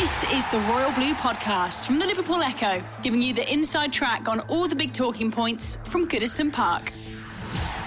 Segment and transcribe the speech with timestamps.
[0.00, 4.28] This is the Royal Blue Podcast from the Liverpool Echo, giving you the inside track
[4.28, 6.90] on all the big talking points from Goodison Park.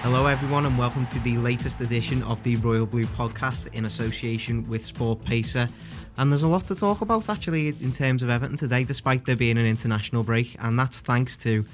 [0.02, 4.68] Hello, everyone, and welcome to the latest edition of the Royal Blue Podcast in association
[4.68, 5.72] with SportPesa.
[6.18, 9.34] And there's a lot to talk about actually in terms of Everton today, despite there
[9.34, 11.64] being an international break, and that's thanks to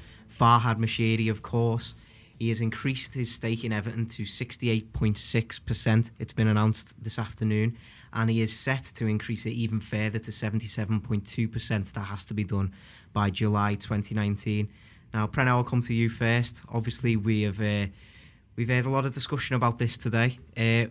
[0.41, 1.97] Farhad Moshiri, of course.
[2.39, 6.11] He has increased his stake in Everton to 68.6%.
[6.21, 7.77] It's been announced this afternoon
[8.13, 11.93] and he is set to increase it even further to 77.2%.
[11.93, 12.73] That has to be done
[13.13, 14.69] by July 2019.
[15.15, 16.61] Now, Preno, I'll come to you first.
[16.69, 17.87] Obviously, we have uh,
[18.57, 20.39] we've had a lot of discussion about this today.
[20.57, 20.87] Uh,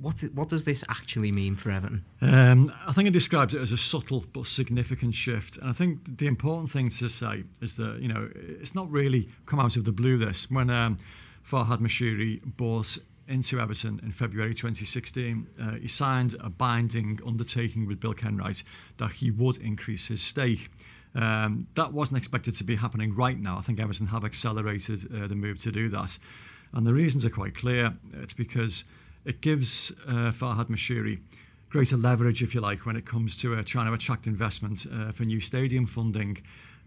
[0.00, 2.04] what what does this actually mean for Everton?
[2.20, 6.18] Um, I think it describes it as a subtle but significant shift, and I think
[6.18, 9.84] the important thing to say is that you know it's not really come out of
[9.84, 10.16] the blue.
[10.16, 10.96] This when um,
[11.44, 15.46] Farhad Moshiri bought into Everton in February 2016.
[15.60, 18.62] Uh, he signed a binding undertaking with Bill Kenwright
[18.96, 20.70] that he would increase his stake.
[21.14, 23.58] Um, that wasn't expected to be happening right now.
[23.58, 26.18] I think Everton have accelerated uh, the move to do that.
[26.72, 27.94] And the reasons are quite clear.
[28.14, 28.84] It's because
[29.24, 31.20] it gives uh, Farhad Moshiri
[31.70, 35.12] greater leverage, if you like, when it comes to uh, trying to attract investment uh,
[35.12, 36.38] for new stadium funding.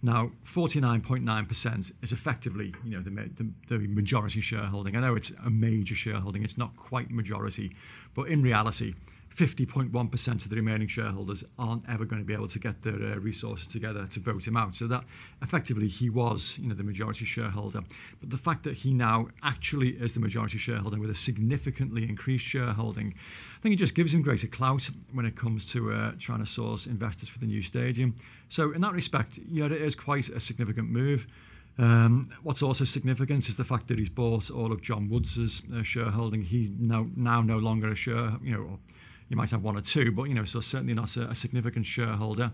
[0.03, 4.95] Now, 49.9% is effectively, you know, the, the, the, majority shareholding.
[4.95, 7.75] I know it's a major shareholding; it's not quite majority,
[8.15, 8.95] but in reality,
[9.35, 13.15] 50.1% of the remaining shareholders aren't ever going to be able to get their uh,
[13.15, 14.75] resources together to vote him out.
[14.75, 15.03] So that
[15.41, 17.81] effectively he was, you know, the majority shareholder.
[18.19, 22.45] But the fact that he now actually is the majority shareholder with a significantly increased
[22.45, 23.13] shareholding,
[23.57, 26.45] I think it just gives him greater clout when it comes to uh, trying to
[26.45, 28.15] source investors for the new stadium.
[28.49, 31.25] So in that respect, yeah, it is quite a significant move.
[31.77, 35.83] Um, what's also significant is the fact that he's bought all of Jon Woods' uh,
[35.83, 36.41] shareholding.
[36.41, 38.79] He's now now no longer a share, you know,
[39.31, 41.85] you might have one or two, but you know, so certainly not a, a significant
[41.85, 42.51] shareholder.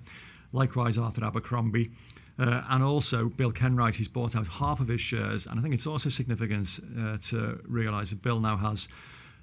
[0.53, 1.89] Likewise, Arthur Abercromby.
[2.37, 5.47] Uh, and also Bill Kenwright, he's bought out half of his shares.
[5.47, 8.89] And I think it's also significant uh, to realise that Bill now has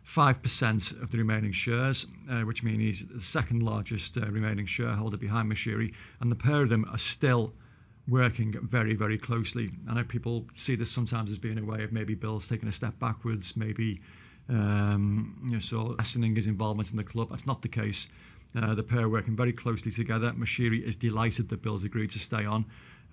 [0.07, 5.17] 5% of the remaining shares, uh, which means he's the second largest uh, remaining shareholder
[5.17, 5.93] behind Moshiri.
[6.21, 7.53] And the pair of them are still
[8.07, 9.71] working very, very closely.
[9.91, 12.73] I know people see this sometimes as being a way of maybe Bill's taking a
[12.73, 14.01] step backwards, maybe
[14.49, 17.31] um, you know, involvement in the club.
[17.31, 18.09] That's not the case.
[18.57, 20.33] Uh, the pair are working very closely together.
[20.33, 22.65] Moshiri is delighted that Bill's agreed to stay on.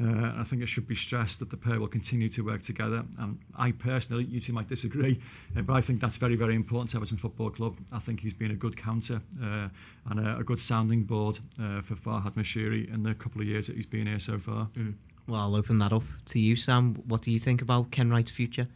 [0.02, 3.04] Uh, I think it should be stressed that the pair will continue to work together.
[3.20, 5.20] And I personally, you two might disagree,
[5.58, 7.78] uh, but I think that's very, very important to Everton Football Club.
[7.92, 9.68] I think he's been a good counter uh,
[10.10, 13.68] and a, a, good sounding board uh, for Farhad Moshiri in the couple of years
[13.68, 14.70] that he's been here so far.
[14.76, 14.96] Mm.
[15.28, 16.96] Well, I'll open that up to you, Sam.
[17.08, 18.68] What do you think about Kenwright's future?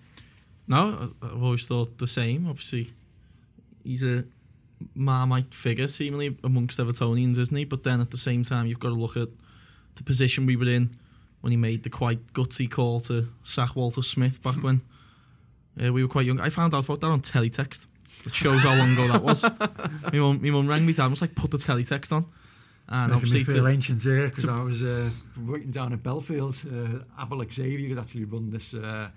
[0.67, 2.47] No, I've always thought the same.
[2.47, 2.91] Obviously,
[3.83, 4.25] he's a
[4.95, 7.65] marmite figure, seemingly amongst Evertonians, isn't he?
[7.65, 9.29] But then at the same time, you've got to look at
[9.95, 10.95] the position we were in
[11.41, 14.81] when he made the quite gutsy call to sack Walter Smith back when
[15.83, 16.39] uh, we were quite young.
[16.39, 17.87] I found out about that on teletext.
[18.25, 19.43] It shows how long ago that was.
[20.11, 22.25] my mum, my mum rang me down, was like, put the teletext on.
[22.87, 25.09] And Making obviously, me feel to, ancient here because I was uh,
[25.43, 26.61] working down at Bellefield.
[26.65, 28.73] Uh, Abel Xavier had actually run this.
[28.75, 29.09] Uh,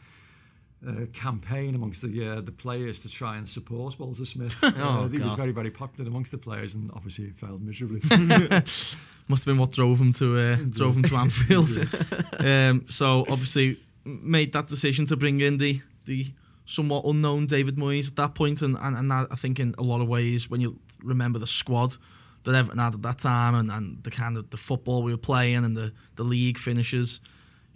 [0.86, 4.54] uh, campaign amongst the uh, the players to try and support Walter Smith.
[4.62, 8.00] oh, uh, he was very very popular amongst the players, and obviously he failed miserably.
[9.30, 11.68] Must have been what drove him to uh, drove him to Anfield.
[12.38, 16.32] um, so obviously made that decision to bring in the the
[16.64, 19.82] somewhat unknown David Moyes at that point, and and, and that, I think in a
[19.82, 21.96] lot of ways when you remember the squad
[22.44, 25.18] that Everton had at that time, and, and the kind of the football we were
[25.18, 27.20] playing, and the the league finishes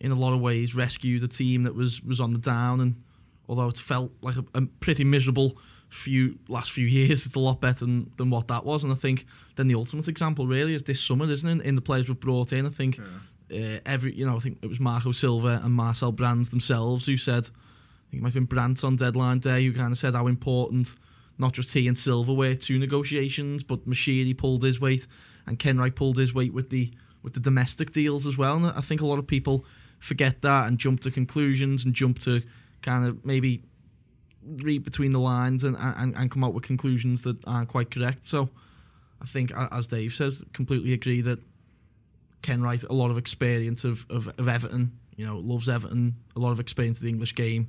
[0.03, 2.81] in a lot of ways rescued a team that was was on the down.
[2.81, 3.03] And
[3.49, 5.57] although it felt like a, a pretty miserable
[5.89, 8.83] few last few years, it's a lot better than, than what that was.
[8.83, 9.25] And I think
[9.57, 11.65] then the ultimate example really is this summer, isn't it?
[11.65, 14.67] In the players we've brought in, I think uh, every you know I think it
[14.67, 17.49] was Marco Silva and Marcel Brands themselves who said.
[17.49, 20.27] I think it might have been Brands on deadline day who kind of said how
[20.27, 20.97] important
[21.39, 25.07] not just he and Silva were to negotiations, but Moshiri pulled his weight
[25.47, 28.57] and Kenwright pulled his weight with the with the domestic deals as well.
[28.57, 29.65] And I think a lot of people
[30.03, 32.43] forget that and jump to conclusions and jump to
[32.83, 33.63] kind of maybe
[34.45, 38.27] read between the lines and, and, and come out with conclusions that aren't quite correct.
[38.27, 38.51] So
[39.23, 41.39] I think, as Dave says, completely agree that
[42.43, 46.41] Ken Kenwright, a lot of experience of, of, of Everton, you know, loves Everton, a
[46.41, 47.69] lot of experience of the English game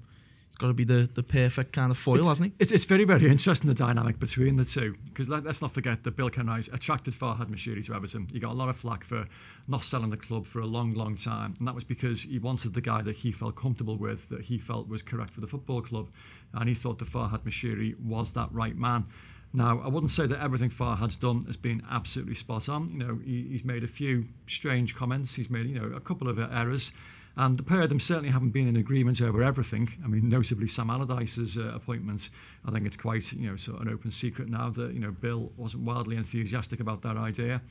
[0.54, 2.54] it's got to be the, the perfect kind of foil, it's, hasn't he?
[2.60, 6.04] It's, it's very, very interesting the dynamic between the two because let, us not forget
[6.04, 8.28] that Bill Kenwright attracted Farhad Moshiri to Everton.
[8.32, 9.28] He got a lot of flack for
[9.68, 12.76] not selling the club for a long, long time, and that was because he wanted
[12.76, 15.82] the guy that he felt comfortable with, that he felt was correct for the football
[15.82, 16.10] club,
[16.54, 19.08] and he thought that Farhad Moshiri was that right man.
[19.54, 22.92] Now, I wouldn't say that everything Farhad's done has been absolutely spot on.
[22.92, 25.34] You know, he, he's made a few strange comments.
[25.34, 26.92] He's made, you know, a couple of errors.
[27.36, 29.90] And the pair of them certainly haven't been in agreement over everything.
[30.04, 32.30] I mean, notably Sam Allardyce's uh, appointment.
[32.66, 35.12] I think it's quite, you know, sort of an open secret now that, you know,
[35.12, 37.62] Bill wasn't wildly enthusiastic about that idea.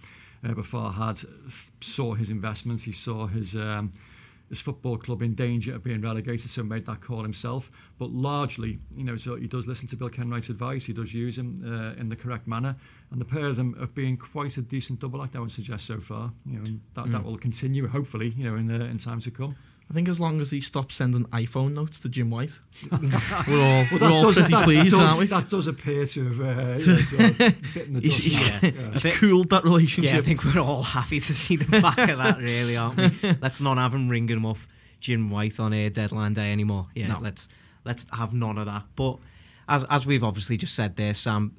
[0.44, 1.24] Uh, but Farhad
[1.80, 2.82] saw his investments.
[2.84, 3.54] He saw his...
[3.54, 3.92] Um,
[4.52, 7.70] his football club in danger of being relegated, so made that call himself.
[7.98, 10.84] But largely, you know, so he does listen to Bill Kenwright's advice.
[10.84, 12.76] He does use him uh, in the correct manner,
[13.10, 15.36] and the pair of them have been quite a decent double act.
[15.36, 16.32] I would suggest so far.
[16.44, 16.64] You know,
[16.96, 17.12] that, mm.
[17.12, 19.56] that will continue, hopefully, you know, in uh, in times to come.
[19.92, 22.52] I think as long as he stops sending iPhone notes to Jim White,
[22.90, 23.10] we're all,
[23.46, 25.26] well, we're all does, pretty that, pleased, does, aren't we?
[25.26, 27.38] That does appear to have uh, you know, sort of
[27.74, 28.18] bitten the dust.
[28.20, 28.58] he's, yeah.
[28.62, 28.98] yeah.
[28.98, 30.14] he's cooled that relationship.
[30.14, 33.36] Yeah, I think we're all happy to see the back of that, really, aren't we?
[33.42, 34.56] Let's not have him ringing him up
[34.98, 36.86] Jim White on a deadline day anymore.
[36.94, 37.18] Yeah, no.
[37.20, 37.50] let's
[37.84, 38.84] let's have none of that.
[38.96, 39.18] But
[39.68, 41.54] as as we've obviously just said there, Sam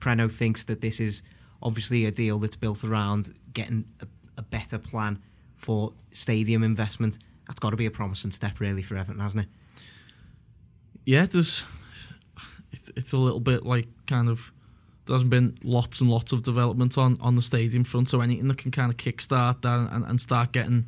[0.00, 1.22] Preno thinks that this is
[1.62, 5.20] obviously a deal that's built around getting a, a better plan
[5.54, 7.18] for stadium investment.
[7.48, 9.48] That's got to be a promising step, really, for Everton, hasn't it?
[11.04, 11.64] Yeah, there's.
[12.70, 14.52] It's, it's a little bit like kind of
[15.08, 18.46] there hasn't been lots and lots of development on, on the stadium front, so anything
[18.48, 20.86] that can kind of kickstart that and, and start getting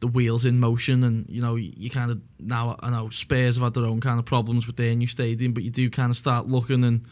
[0.00, 3.64] the wheels in motion, and you know you kind of now I know Spurs have
[3.64, 6.18] had their own kind of problems with their new stadium, but you do kind of
[6.18, 7.06] start looking and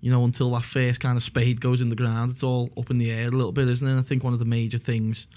[0.00, 2.90] you know until that first kind of spade goes in the ground, it's all up
[2.90, 3.90] in the air a little bit, isn't it?
[3.90, 5.28] And I think one of the major things,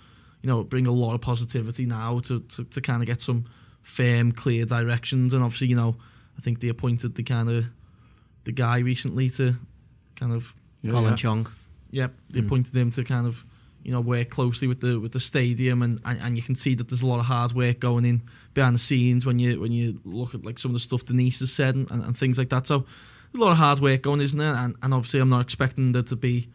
[0.41, 3.45] you know, bring a lot of positivity now to to, to kind of get some
[3.81, 5.95] firm, clear directions, and obviously you know
[6.38, 7.65] I think they appointed the kind of
[8.45, 9.56] the guy recently to
[10.15, 11.15] kind of yeah, Colin yeah.
[11.15, 11.47] Chong.
[11.91, 12.45] Yep, they mm.
[12.45, 13.44] appointed him to kind of
[13.83, 16.75] you know work closely with the with the stadium and, and, and you can see
[16.75, 18.21] that there's a lot of hard work going in
[18.53, 21.39] behind the scenes when you when you look at like some of the stuff Denise
[21.39, 22.68] has said and, and, and things like that.
[22.68, 22.86] So
[23.31, 24.53] there's a lot of hard work going, isn't there?
[24.53, 26.50] And, and obviously I'm not expecting there to be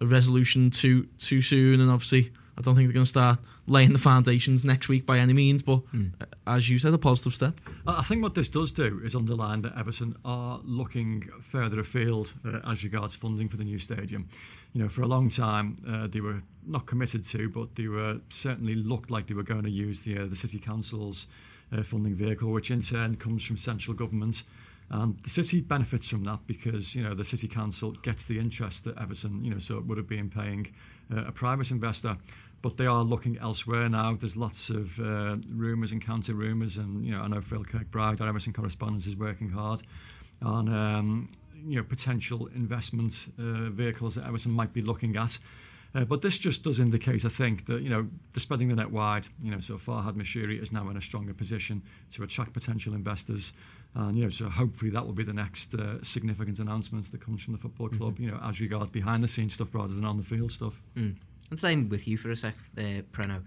[0.00, 1.80] a resolution too too soon.
[1.80, 5.18] And obviously I don't think they're going to start laying the foundations next week by
[5.18, 5.62] any means.
[5.62, 6.12] But mm.
[6.46, 7.54] as you said, a positive step.
[7.86, 12.60] I think what this does do is underline that Everton are looking further afield uh,
[12.70, 14.28] as regards funding for the new stadium
[14.72, 18.20] you know, for a long time uh, they were not committed to, but they were
[18.30, 21.26] certainly looked like they were going to use the uh, the city council's
[21.72, 24.42] uh, funding vehicle, which in turn comes from central government.
[24.92, 28.84] And the city benefits from that because you know the city council gets the interest
[28.84, 30.72] that Everton, you know, so it would have been paying
[31.10, 32.16] uh, a private investor.
[32.60, 34.14] But they are looking elsewhere now.
[34.14, 38.20] There's lots of uh, rumours and counter rumours, and you know I know Phil Kirkbride,
[38.20, 39.82] our Everton correspondent, is working hard
[40.42, 41.28] on um,
[41.64, 45.38] you know potential investment uh, vehicles that Everton might be looking at.
[45.94, 48.90] Uh, but this just does indicate, I think, that you know, the spreading the net
[48.90, 52.94] wide, you know, so Farhad Moshiri is now in a stronger position to attract potential
[52.94, 53.52] investors,
[53.94, 57.42] and you know, so hopefully that will be the next uh, significant announcement that comes
[57.42, 57.98] from the football mm-hmm.
[57.98, 58.24] club, mm-hmm.
[58.24, 60.82] you know, as regards behind the scenes stuff rather than on the field stuff.
[60.96, 61.16] Mm.
[61.50, 63.42] And staying with you for a sec, uh, Preno.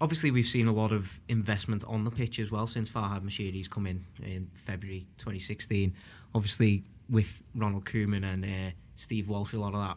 [0.00, 3.68] Obviously, we've seen a lot of investment on the pitch as well since Farhad Moshiri's
[3.68, 5.94] come in in February 2016.
[6.34, 9.96] Obviously, with Ronald Koeman and uh, Steve Walsh, a lot of that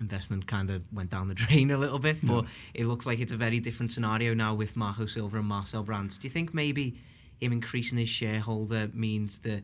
[0.00, 2.18] investment kind of went down the drain a little bit.
[2.22, 2.50] But yeah.
[2.74, 6.16] it looks like it's a very different scenario now with Marco Silva and Marcel Brands.
[6.16, 6.98] Do you think maybe
[7.40, 9.62] him increasing his shareholder means that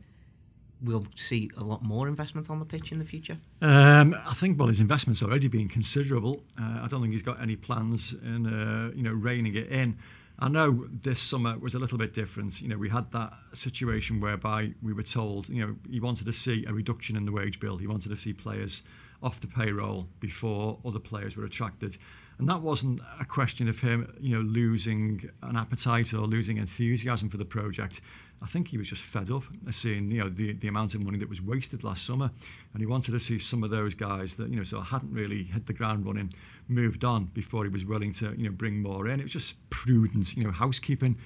[0.82, 3.38] we'll see a lot more investment on the pitch in the future?
[3.62, 6.42] Um, I think well, his investment's already been considerable.
[6.60, 9.98] Uh, I don't think he's got any plans in uh, you know reining it in.
[10.38, 12.60] I know this summer was a little bit different.
[12.60, 16.32] You know, we had that situation whereby we were told, you know, he wanted to
[16.32, 17.78] see a reduction in the wage bill.
[17.78, 18.82] He wanted to see players
[19.22, 21.96] off the payroll before other players were attracted.
[22.38, 27.30] And that wasn't a question of him, you know, losing an appetite or losing enthusiasm
[27.30, 28.02] for the project.
[28.42, 31.18] I think he was just fed up seeing, you know, the, the amount of money
[31.18, 32.30] that was wasted last summer.
[32.74, 35.44] And he wanted to see some of those guys that, you know, so hadn't really
[35.44, 36.34] hit the ground running,
[36.68, 39.20] moved on before he was willing to, you know, bring more in.
[39.20, 41.16] It was just prudent, you know, housekeeping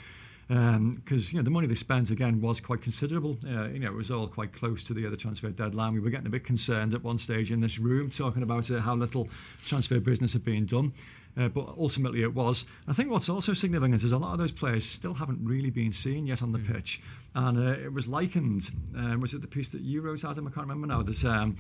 [0.50, 3.38] because um, you know the money they spent again was quite considerable.
[3.46, 5.92] Uh, you know, it was all quite close to the other transfer deadline.
[5.92, 8.80] We were getting a bit concerned at one stage in this room talking about uh,
[8.80, 9.28] how little
[9.64, 10.92] transfer business had been done.
[11.38, 12.66] Uh, but ultimately it was.
[12.88, 15.92] I think what's also significant is a lot of those players still haven't really been
[15.92, 16.74] seen yet on the mm.
[16.74, 17.00] pitch.
[17.36, 20.48] And uh, it was likened, um, was it the piece that you wrote, Adam?
[20.48, 21.02] I can't remember now.
[21.02, 21.58] There's um,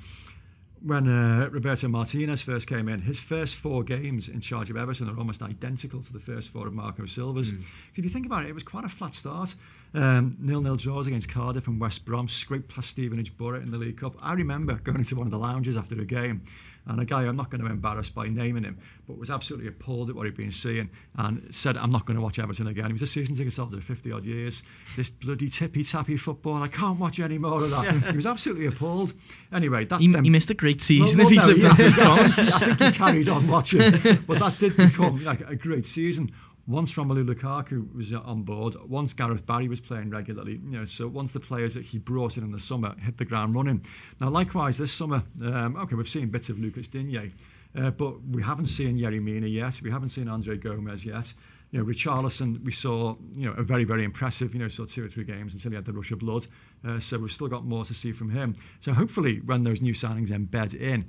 [0.82, 5.08] when uh, Roberto Martinez first came in, his first four games in charge of Everton
[5.08, 7.52] are almost identical to the first four of Marco Silva's.
[7.52, 7.62] Mm.
[7.94, 9.54] If you think about it, it was quite a flat start.
[9.92, 13.98] Um, nil-nil draws against Cardiff and West Brom, scraped past Stevenage Borough in the League
[13.98, 14.16] Cup.
[14.22, 16.42] I remember going into one of the lounges after a game
[16.86, 20.10] and a guy I'm not going to embarrass by naming him, but was absolutely appalled
[20.10, 22.86] at what he'd been seeing and said, I'm not going to watch Everton again.
[22.86, 24.62] He was a season ticket holder for 50 odd years.
[24.96, 28.10] This bloody tippy tappy football, I can't watch any more of that.
[28.10, 29.12] he was absolutely appalled.
[29.52, 32.08] Anyway, that he, then, he missed a great season well, if he's no, lived yeah,
[32.08, 32.48] on St.
[32.48, 33.80] yeah, I think he carried on watching,
[34.26, 36.30] but that did become like a great season.
[36.66, 40.84] Once Romelu Lukaku was uh, on board, once Gareth Barry was playing regularly, you know,
[40.84, 43.84] so once the players that he brought in in the summer hit the ground running.
[44.20, 47.32] Now, likewise, this summer, um, okay, we've seen bits of Lucas Digne,
[47.76, 49.80] uh, but we haven't seen Yerry Mina yet.
[49.82, 51.32] We haven't seen Andre Gomes yet.
[51.70, 55.04] You know, Richarlison, we saw, you know, a very, very impressive, you know, saw two
[55.04, 56.46] or three games until he had the rush of blood.
[56.86, 58.56] Uh, so we've still got more to see from him.
[58.80, 61.06] So hopefully, when those new signings embed in,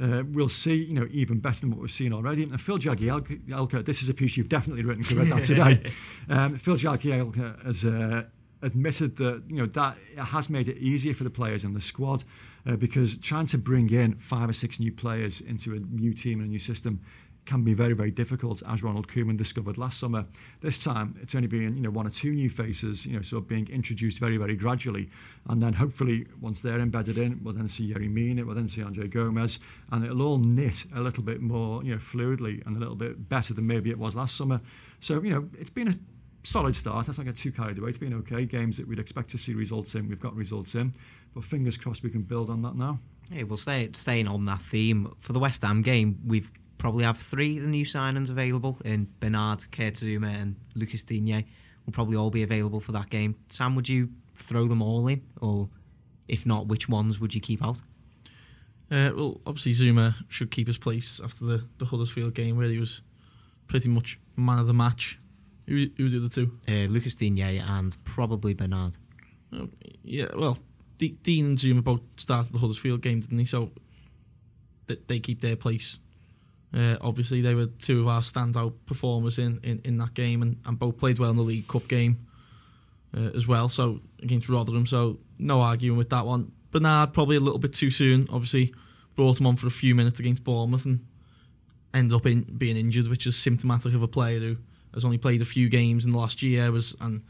[0.00, 2.44] uh, we'll see, you know, even better than what we've seen already.
[2.44, 5.92] And Phil Jagielka, this is a piece you've definitely written because I read that today.
[6.28, 8.22] Um, Phil Jagielka has uh,
[8.62, 12.24] admitted that, you know, that has made it easier for the players in the squad
[12.64, 16.38] uh, because trying to bring in five or six new players into a new team
[16.38, 17.00] and a new system
[17.44, 20.24] can be very, very difficult, as Ronald Koeman discovered last summer.
[20.60, 23.42] This time, it's only been you know one or two new faces, you know, sort
[23.42, 25.10] of being introduced very, very gradually,
[25.48, 28.82] and then hopefully once they're embedded in, we'll then see Yerry Mina, we'll then see
[28.82, 29.58] Andre Gomes,
[29.90, 33.28] and it'll all knit a little bit more, you know, fluidly and a little bit
[33.28, 34.60] better than maybe it was last summer.
[35.00, 35.98] So you know, it's been a
[36.44, 37.08] solid start.
[37.08, 37.88] Let's not get too carried away.
[37.88, 38.44] It's been okay.
[38.44, 40.92] Games that we'd expect to see results in, we've got results in,
[41.34, 43.00] but fingers crossed we can build on that now.
[43.30, 46.50] Hey, well, stay, staying on that theme for the West Ham game, we've
[46.82, 51.46] probably have three of the new signings available in Bernard, Kurt Zouma, and Lucas Digne.
[51.86, 53.36] Will probably all be available for that game.
[53.50, 55.68] Sam, would you throw them all in, or
[56.26, 57.80] if not, which ones would you keep out?
[58.90, 62.78] Uh, well, obviously Zouma should keep his place after the, the Huddersfield game where he
[62.78, 63.00] was
[63.68, 65.20] pretty much man of the match.
[65.68, 66.58] Who, who did the two?
[66.66, 68.96] Uh, Lucas Digne and probably Bernard.
[69.52, 69.68] Oh,
[70.02, 70.58] yeah, well,
[70.98, 73.44] D- Digne and Zouma both started the Huddersfield game, didn't they?
[73.44, 73.70] So
[74.88, 75.98] th- they keep their place.
[76.74, 80.56] Uh, obviously, they were two of our standout performers in, in, in that game, and,
[80.64, 82.26] and both played well in the League Cup game
[83.16, 83.68] uh, as well.
[83.68, 86.52] So against Rotherham, so no arguing with that one.
[86.70, 88.26] Bernard probably a little bit too soon.
[88.30, 88.74] Obviously,
[89.14, 91.04] brought him on for a few minutes against Bournemouth and
[91.92, 94.56] ended up in being injured, which is symptomatic of a player who
[94.94, 97.22] has only played a few games in the last year, was and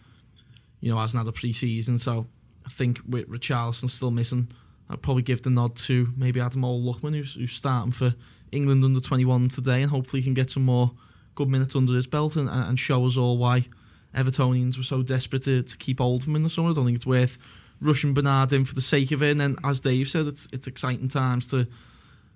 [0.81, 1.99] you know hasn't had a pre-season.
[1.99, 2.27] So
[2.65, 4.49] I think with Richarlison still missing,
[4.89, 8.15] I'd probably give the nod to maybe Ademola Lookman, who's, who's starting for
[8.53, 10.93] England under 21 today, and hopefully he can get some more
[11.35, 13.67] good minutes under his belt and, and show us all why
[14.15, 16.71] Evertonians were so desperate to, to keep hold of him in the summer.
[16.71, 17.39] I don't think it's worth
[17.81, 19.31] rushing Bernard in for the sake of it.
[19.31, 21.67] And then, as Dave said, it's it's exciting times to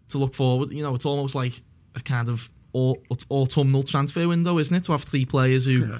[0.08, 0.70] to look forward.
[0.70, 1.60] You know, it's almost like
[1.94, 2.48] a kind of
[3.30, 4.84] autumnal transfer window, isn't it?
[4.84, 5.98] To have three players who Yeah.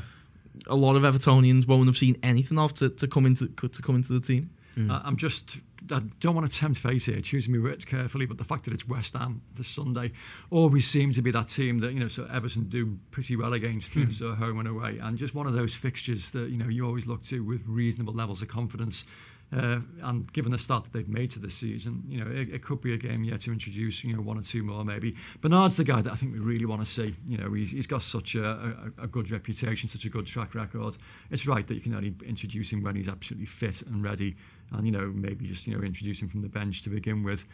[0.67, 3.97] a lot of Evertonians won't have seen anything of to, to come into to come
[3.97, 4.51] into the team.
[4.91, 5.59] Uh, I'm just,
[5.91, 8.75] I don't want to tempt fate here, choosing my words carefully, but the fact that
[8.75, 10.13] it's West Ham this Sunday
[10.51, 13.93] always seems to be that team that, you know, so Everton do pretty well against
[13.93, 14.99] teams that are home and away.
[15.01, 18.15] And just one of those fixtures that, you know, you always look to with reasonable
[18.15, 19.05] levels of confidence.
[19.53, 22.65] Uh, and given the start that they've made to this season, you know, it, it
[22.65, 25.15] could be a game yet to introduce, you know, one or two more maybe.
[25.41, 27.15] Bernard's the guy that I think we really want to see.
[27.29, 28.45] You know, he's, he's got such a,
[28.99, 30.97] a, a good reputation, such a good track record.
[31.31, 34.35] It's right that you can only introduce him when he's absolutely fit and ready,
[34.73, 37.45] and you know, maybe just you know introduce him from the bench to begin with.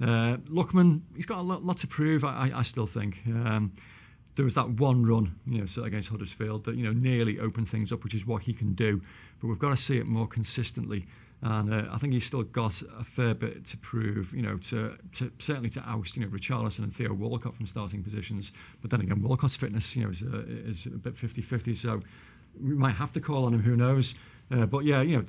[0.00, 2.24] Uh, Lookman, he's got a lot, lot to prove.
[2.24, 3.18] I, I, I still think.
[3.26, 3.72] Um,
[4.34, 7.92] there was that one run, you know, against Huddersfield that you know nearly opened things
[7.92, 9.00] up, which is what he can do.
[9.40, 11.06] But we've got to see it more consistently.
[11.44, 14.96] And uh, I think he's still got a fair bit to prove, you know, to,
[15.14, 18.52] to certainly to oust, you know, Richarlison and Theo Walcott from starting positions.
[18.80, 21.76] But then again, Walcott's fitness, you know, is, uh, is a bit 50-50.
[21.76, 22.00] So
[22.60, 23.62] we might have to call on him.
[23.62, 24.14] Who knows?
[24.52, 25.24] Uh, but yeah, you know,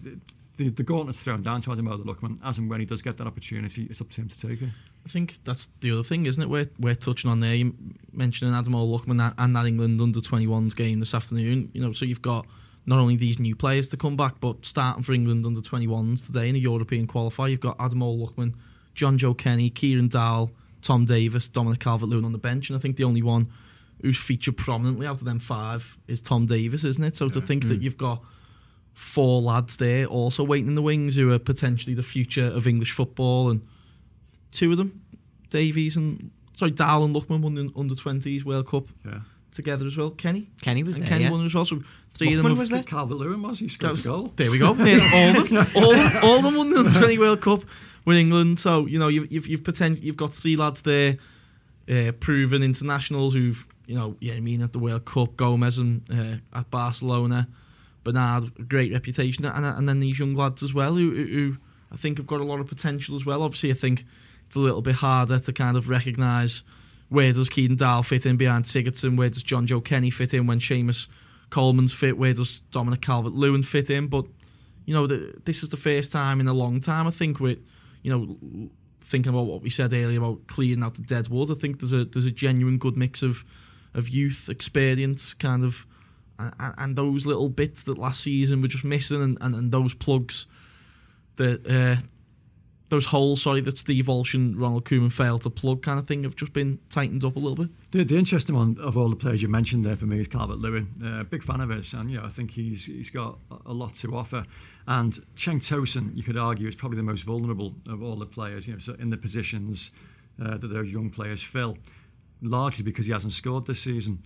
[0.57, 2.39] the, the gauntlet's thrown down to Ademola Lookman.
[2.43, 4.69] As and when he does get that opportunity, it's up to him to take it.
[5.05, 6.49] I think that's the other thing, isn't it?
[6.49, 7.73] We're, we're touching on there, you
[8.11, 11.71] mentioning Ademola Lookman and that England under 21s game this afternoon.
[11.73, 12.45] You know, so you've got
[12.85, 16.49] not only these new players to come back, but starting for England under 21s today
[16.49, 18.53] in a European qualifier, you've got Ademola Lookman,
[18.95, 23.05] Jonjoe Kenny, Kieran Dowell, Tom Davies, Dominic Calvert-Lewin on the bench, and I think the
[23.05, 23.51] only one
[24.01, 27.15] who's featured prominently out of them five is Tom Davies, isn't it?
[27.15, 27.83] So to think that mm.
[27.83, 28.21] you've got
[28.93, 32.91] four lads there also waiting in the wings who are potentially the future of English
[32.91, 33.61] football, and
[34.51, 35.01] two of them,
[35.49, 39.19] Davies and sorry, Dowell and Lookman won the under 20s World Cup Yeah.
[39.51, 40.11] together as well.
[40.11, 41.09] Kenny Kenny was and there.
[41.09, 41.31] Kenny yeah.
[41.31, 41.65] won as well.
[41.65, 41.81] So
[42.13, 42.83] three of them have was there?
[42.83, 44.33] Calvert Lewin was he scored That a was- goal?
[44.35, 44.67] There we go.
[44.69, 47.63] All of them, all, all of them won the under 20 World Cup
[48.05, 48.59] with England.
[48.59, 51.17] So you know you've you've you've, potent, you've got three lads there,
[51.89, 56.01] uh, proven internationals who've you know yeah I mean at the World Cup, Gomes and
[56.11, 57.47] uh, at Barcelona,
[58.03, 61.57] Bernard great reputation, and and then these young lads as well who, who who
[61.91, 63.43] I think have got a lot of potential as well.
[63.43, 64.05] Obviously, I think
[64.47, 66.63] it's a little bit harder to kind of recognise
[67.09, 70.59] where does Kieran Dowell fit in behind Sigurdsson, where does Jonjoe Kenny fit in when
[70.59, 71.07] Seamus
[71.49, 74.25] Coleman's fit, where does Dominic Calvert-Lewin fit in, but
[74.85, 77.59] you know, the, this is the first time in a long time I think with,
[78.01, 78.69] you know,
[79.01, 81.51] thinking about what we said earlier about clearing out the dead wood.
[81.51, 83.43] I think there's a there's a genuine good mix of
[83.93, 85.85] of youth, experience, kind of,
[86.39, 89.93] and, and those little bits that last season were just missing, and, and, and those
[89.93, 90.45] plugs
[91.35, 92.01] that uh,
[92.89, 96.23] those holes, sorry, that Steve Walsh and Ronald Koeman failed to plug, kind of thing,
[96.23, 97.69] have just been tightened up a little bit.
[97.91, 100.59] The, the interesting one of all the players you mentioned there for me is Calvert
[100.59, 100.89] Lewin.
[101.03, 104.15] Uh, big fan of his, and yeah, I think he's he's got a lot to
[104.15, 104.45] offer.
[104.85, 108.67] And Cenk Tosun, you could argue, is probably the most vulnerable of all the players.
[108.67, 109.91] You know, so in the positions
[110.43, 111.77] uh, that those young players fill,
[112.41, 114.21] largely because he hasn't scored this season.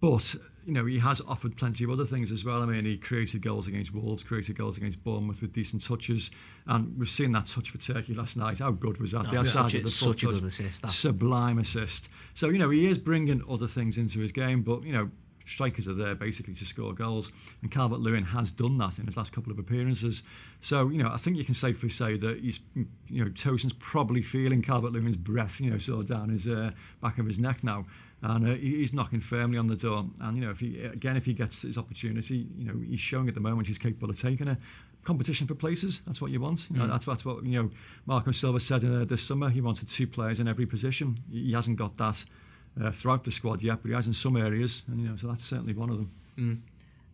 [0.00, 2.62] But you know, he has offered plenty of other things as well.
[2.62, 6.30] I mean, he created goals against Wolves, created goals against Bournemouth with decent touches,
[6.66, 8.58] and we've seen that touch for Turkey last night.
[8.58, 9.26] How good was that?
[9.28, 10.82] Oh, the outside of the such touch, a good assist.
[10.82, 10.90] That.
[10.90, 12.08] Sublime assist.
[12.34, 15.10] So you know, he is bringing other things into his game, but you know,
[15.46, 19.16] strikers are there basically to score goals, and Calvert Lewin has done that in his
[19.16, 20.22] last couple of appearances.
[20.60, 22.60] So you know, I think you can safely say that he's,
[23.08, 26.70] you know, Tosun's probably feeling Calvert Lewin's breath, you know, sort of down his uh,
[27.00, 27.86] back of his neck now
[28.22, 30.06] and uh, he's knocking firmly on the door.
[30.20, 33.28] And you know, if he again, if he gets his opportunity, you know, he's showing
[33.28, 34.58] at the moment he's capable of taking a
[35.04, 36.00] competition for places.
[36.06, 36.70] That's what you want.
[36.70, 36.90] You know, mm.
[36.90, 37.70] that's, that's what you know.
[38.06, 39.50] Marco Silva said uh, this summer.
[39.50, 41.16] He wanted two players in every position.
[41.30, 42.24] He hasn't got that
[42.80, 45.28] uh, throughout the squad yet, but he has in some areas, and you know, so
[45.28, 46.10] that's certainly one of them.
[46.38, 46.58] Mm.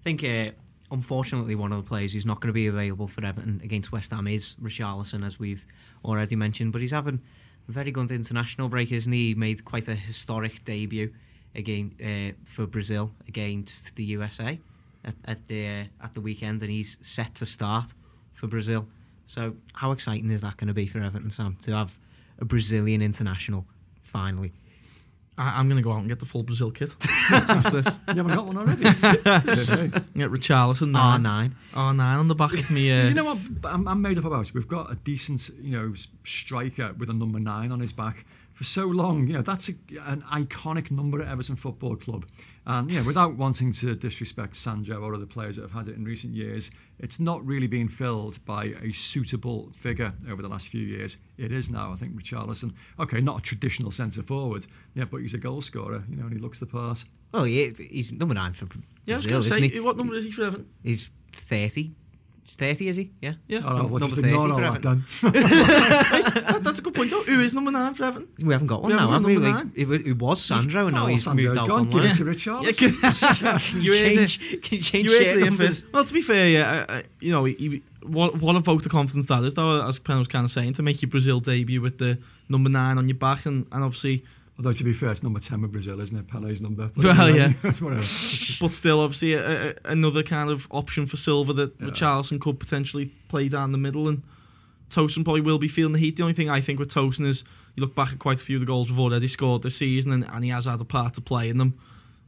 [0.00, 0.24] I think.
[0.24, 0.52] Uh,
[0.90, 4.10] unfortunately, one of the players who's not going to be available for Everton against West
[4.10, 5.64] Ham is Richarlison, as we've
[6.04, 6.72] already mentioned.
[6.72, 7.20] But he's having
[7.68, 9.28] a very good international break, isn't he?
[9.28, 11.12] He made quite a historic debut
[11.54, 14.58] again uh, for Brazil against the USA
[15.04, 17.92] at, at the uh, at the weekend, and he's set to start
[18.34, 18.86] for Brazil.
[19.26, 21.92] So, how exciting is that going to be for Everton, Sam, to have
[22.38, 23.66] a Brazilian international
[24.02, 24.52] finally?
[25.38, 26.90] I, am going to go out and get the full Brazil kit
[27.30, 27.94] after this.
[28.08, 28.82] You haven't got one already?
[28.82, 31.52] get Richarlison R9.
[31.72, 32.90] R9 on the back of me.
[32.90, 34.48] Uh, you know what I'm, I'm made up about?
[34.48, 34.54] it.
[34.54, 38.26] We've got a decent, you know, striker with a number nine on his back
[38.58, 39.28] for so long.
[39.28, 39.74] You know, that's a,
[40.06, 42.26] an iconic number at Everton Football Club.
[42.66, 45.94] And, you know, without wanting to disrespect Sandro or other players that have had it
[45.94, 50.66] in recent years, it's not really been filled by a suitable figure over the last
[50.68, 51.18] few years.
[51.38, 52.74] It is now, I think, Richarlison.
[52.98, 56.32] Okay, not a traditional centre forward, yeah, but he's a goal scorer, you know, and
[56.32, 57.04] he looks the part.
[57.30, 60.14] Well, he, he's number nine for Brazil, yeah, I was going to say, what number
[60.16, 60.68] is he for Everton?
[60.82, 61.92] He's 30.
[62.48, 63.10] He's 30, is he?
[63.20, 63.34] Yeah.
[63.46, 63.60] Yeah.
[63.62, 65.04] Oh, no, number 30 for Everton.
[65.20, 67.22] that, that's a good point, though.
[67.24, 68.28] Who is number 9 for Everton?
[68.42, 69.36] We haven't got one we now, have we?
[69.36, 71.80] Like, it, it, was Sandro, and now he's Sandro's moved out gone.
[71.80, 72.14] online.
[72.14, 73.42] Give it to Richarlison.
[73.42, 75.84] Yeah, you change, can you change you shirt numbers?
[75.92, 78.86] Well, to be fair, yeah, I, I, you know, he, he, what, what a vote
[78.86, 81.40] of confidence that is, though, as Pen was kind of saying, to make your Brazil
[81.40, 82.16] debut with the
[82.48, 84.24] number 9 on your back, and, and obviously
[84.58, 86.26] Although to be fair, it's number ten with Brazil, isn't it?
[86.26, 86.90] Pele's number.
[86.96, 87.52] But well, yeah.
[87.62, 91.86] but still, obviously, a, a, another kind of option for Silva that yeah.
[91.86, 94.22] Richarlison could potentially play down the middle, and
[94.90, 96.16] Tosun probably will be feeling the heat.
[96.16, 97.44] The only thing I think with Tosun is
[97.76, 100.10] you look back at quite a few of the goals we've already scored this season,
[100.10, 101.78] and, and he has had a part to play in them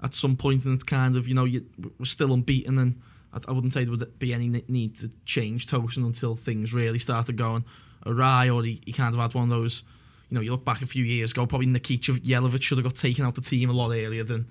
[0.00, 1.66] at some point, and it's kind of you know you,
[1.98, 3.00] we're still unbeaten, and
[3.32, 7.00] I, I wouldn't say there would be any need to change Tosun until things really
[7.00, 7.64] started going
[8.06, 9.82] awry, or he, he kind of had one of those
[10.30, 12.94] you know, you look back a few years ago, probably Nikica Jelavic should have got
[12.94, 14.46] taken out the team a lot earlier than,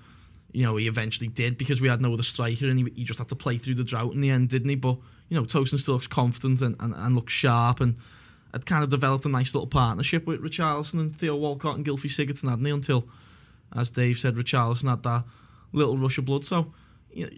[0.52, 3.20] you know, he eventually did because we had no other striker and he, he just
[3.20, 4.76] had to play through the drought in the end, didn't he?
[4.76, 4.98] But,
[5.30, 7.96] you know, Tosun still looks confident and, and, and looks sharp and
[8.52, 12.10] had kind of developed a nice little partnership with Richarlison and Theo Walcott and Gylfi
[12.10, 12.72] Sigurdsson, hadn't he?
[12.72, 13.08] Until,
[13.76, 15.24] as Dave said, Richarlison had that
[15.72, 16.44] little rush of blood.
[16.44, 16.74] So,
[17.14, 17.32] you know,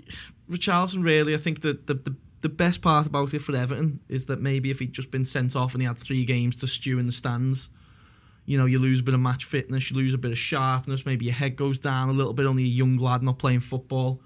[0.49, 4.25] Richarlison really, I think that the, the the best part about it for Everton is
[4.25, 6.97] that maybe if he'd just been sent off and he had three games to stew
[6.97, 7.69] in the stands,
[8.45, 11.05] you know, you lose a bit of match fitness, you lose a bit of sharpness,
[11.05, 14.21] maybe your head goes down a little bit, only a young lad not playing football.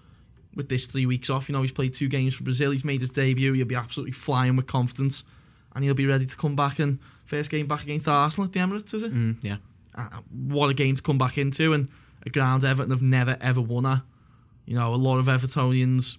[0.55, 3.01] With this three weeks off, you know, he's played two games for Brazil, he's made
[3.01, 5.23] his debut, he'll be absolutely flying with confidence,
[5.75, 8.59] and he'll be ready to come back and first game back against Arsenal at the
[8.59, 9.13] Emirates, is it?
[9.13, 9.57] Mm, yeah.
[9.93, 11.89] Uh, what a game to come back into, and
[12.25, 14.01] a ground Everton have never ever won at.
[14.65, 16.17] You know, a lot of Evertonians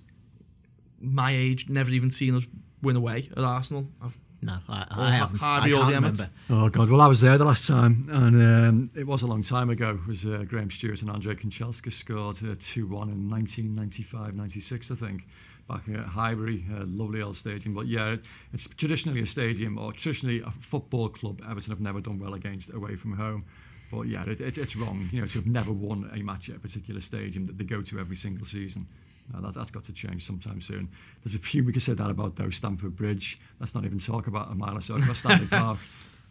[1.01, 2.45] my age never even seen us
[2.83, 3.87] win away at Arsenal.
[4.03, 5.43] I've no, I, I haven't.
[5.43, 6.29] I can't remember.
[6.51, 6.91] Oh God!
[6.91, 9.99] Well, I was there the last time, and um, it was a long time ago.
[10.03, 14.95] It was uh, Graham Stuart and Andre Kanchelskis scored uh, two one in 1995-96, I
[14.95, 15.27] think,
[15.69, 17.75] back at Highbury, a lovely old stadium.
[17.75, 18.17] But yeah,
[18.53, 21.41] it's traditionally a stadium or traditionally a football club.
[21.49, 23.45] Everton have never done well against away from home.
[23.91, 26.57] But yeah, it, it, it's wrong, you know, to have never won a match at
[26.57, 28.89] a particular stadium that they go to every single season.
[29.33, 30.89] No, that, has got to change sometime soon.
[31.25, 32.51] There's a few we could say that about though.
[32.51, 33.39] Stamford Bridge.
[33.61, 35.79] Let's not even talk about a mile or so across Stanley Park.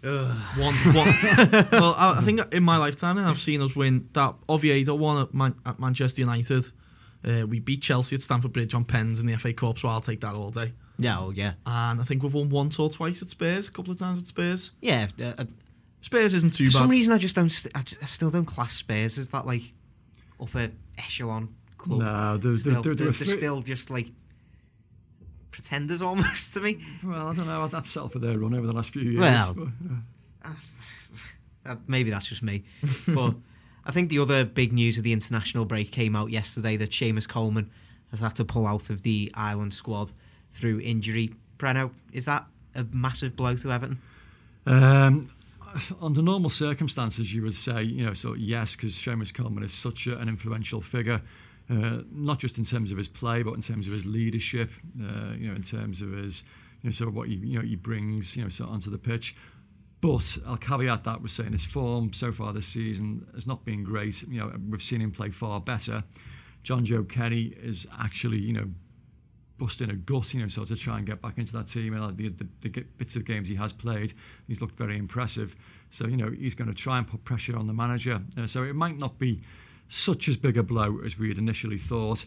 [0.01, 0.93] One, one.
[1.71, 5.33] well, I, I think in my lifetime, I've seen us win that Oviedo one at,
[5.33, 6.65] Man- at Manchester United.
[7.27, 10.01] Uh, we beat Chelsea at Stamford Bridge on pens in the FA Cup, so I'll
[10.01, 10.73] take that all day.
[10.99, 11.53] Yeah, oh, yeah.
[11.65, 14.27] And I think we've won once or twice at Spurs, a couple of times at
[14.27, 14.71] Spurs.
[14.79, 15.45] Yeah, uh, uh,
[16.01, 16.79] Spurs isn't too for bad.
[16.79, 17.49] some reason I just don't.
[17.49, 19.73] St- I, just, I still don't class Spurs as that like
[20.39, 21.55] upper echelon
[21.85, 21.99] club.
[21.99, 24.07] No, there's, still, there, there, they're, there are they're still just like
[25.51, 26.83] pretenders almost to me.
[27.03, 27.67] Well, I don't know.
[27.67, 29.19] That's settled for their run over the last few years.
[29.19, 29.67] Well, but,
[30.43, 30.53] uh,
[31.65, 32.63] Uh, maybe that's just me,
[33.07, 33.33] but
[33.85, 37.27] I think the other big news of the international break came out yesterday that Seamus
[37.27, 37.71] Coleman
[38.11, 40.11] has had to pull out of the Ireland squad
[40.53, 41.33] through injury.
[41.57, 42.45] Breno, is that
[42.75, 43.99] a massive blow to Everton?
[44.67, 45.27] Um,
[45.99, 50.05] under normal circumstances, you would say, you know, so yes, because Seamus Coleman is such
[50.05, 51.19] a, an influential figure,
[51.69, 54.69] uh, not just in terms of his play, but in terms of his leadership,
[55.01, 56.43] uh, you know, in terms of his,
[56.81, 58.91] you know, sort of what he, you know, he brings, you know, sort of onto
[58.91, 59.35] the pitch.
[60.01, 63.83] But I'll caveat that with saying his form so far this season has not been
[63.83, 64.21] great.
[64.23, 66.03] You know, we've seen him play far better.
[66.63, 68.69] Jonjoe Kenny is actually, you know,
[69.57, 71.95] busting a gut, you know, so to try and get back into that team.
[71.95, 74.13] And the, the, the bits of games he has played,
[74.47, 75.55] he's looked very impressive.
[75.91, 78.21] So, you know, he's going to try and put pressure on the manager.
[78.37, 79.41] Uh, so it might not be
[79.87, 82.25] such as big a blow as we had initially thought.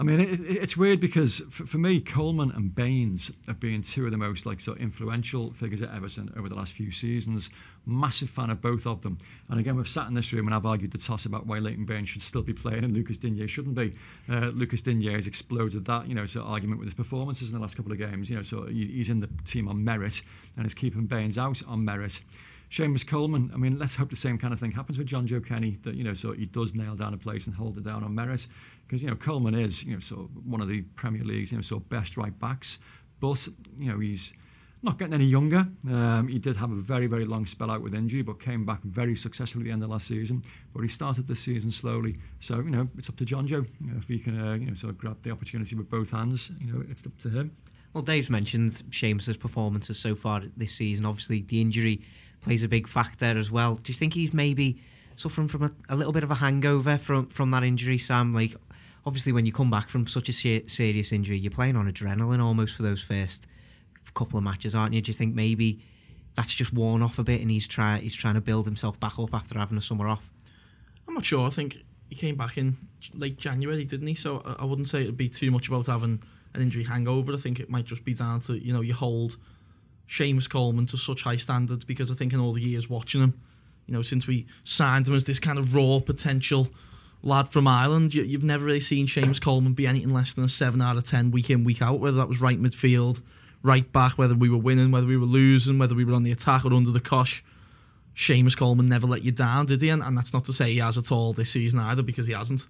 [0.00, 3.82] I mean, it, it, it's weird because for, for me, Coleman and Baines have been
[3.82, 6.92] two of the most like sort of influential figures at Everton over the last few
[6.92, 7.50] seasons.
[7.84, 9.18] Massive fan of both of them.
[9.48, 11.84] And again, we've sat in this room and I've argued the toss about why Leighton
[11.84, 13.92] Baines should still be playing and Lucas Digne shouldn't be.
[14.30, 17.56] Uh, Lucas Digne has exploded that, you know, sort of argument with his performances in
[17.56, 18.30] the last couple of games.
[18.30, 20.22] You know, so he, he's in the team on merit
[20.56, 22.20] and is keeping Baines out on merit.
[22.70, 25.78] Seamus Coleman, I mean, let's hope the same kind of thing happens with Jonjoe Kenny,
[25.84, 28.14] that, you know, so he does nail down a place and hold it down on
[28.14, 28.46] merit.
[28.86, 31.58] Because, you know, Coleman is, you know, sort of one of the Premier League's, you
[31.58, 32.78] know, sort of best right backs.
[33.20, 34.34] But, you know, he's
[34.82, 35.66] not getting any younger.
[35.90, 38.82] Um, he did have a very, very long spell out with injury, but came back
[38.82, 40.44] very successfully at the end of last season.
[40.74, 42.18] But he started the season slowly.
[42.40, 43.66] So, you know, it's up to Jonjoe.
[43.80, 46.10] You know, if he can, uh, you know, sort of grab the opportunity with both
[46.10, 47.56] hands, you know, it's up to him.
[47.94, 51.06] Well, Dave's mentioned Seamus's performances so far this season.
[51.06, 52.02] Obviously, the injury
[52.40, 53.76] plays a big factor as well.
[53.76, 54.80] Do you think he's maybe
[55.16, 58.32] suffering from a, a little bit of a hangover from from that injury, Sam?
[58.32, 58.54] Like,
[59.06, 62.42] obviously, when you come back from such a se- serious injury, you're playing on adrenaline
[62.42, 63.46] almost for those first
[64.14, 65.00] couple of matches, aren't you?
[65.00, 65.80] Do you think maybe
[66.36, 69.18] that's just worn off a bit, and he's try he's trying to build himself back
[69.18, 70.30] up after having a summer off?
[71.06, 71.46] I'm not sure.
[71.46, 72.76] I think he came back in
[73.14, 74.14] late January, didn't he?
[74.14, 76.22] So I I wouldn't say it'd be too much about having
[76.54, 77.34] an injury hangover.
[77.34, 79.36] I think it might just be down to you know you hold
[80.08, 83.40] Seamus Coleman to such high standards because I think in all the years watching him,
[83.86, 86.68] you know, since we signed him as this kind of raw potential
[87.22, 90.48] lad from Ireland, you, you've never really seen Seamus Coleman be anything less than a
[90.48, 92.00] seven out of ten week in week out.
[92.00, 93.22] Whether that was right midfield,
[93.62, 96.32] right back, whether we were winning, whether we were losing, whether we were on the
[96.32, 97.44] attack or under the cosh.
[98.16, 99.90] Seamus Coleman never let you down, did he?
[99.90, 102.32] And, and that's not to say he has at all this season either, because he
[102.32, 102.66] hasn't.